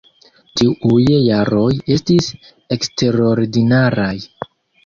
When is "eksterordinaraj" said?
2.77-4.13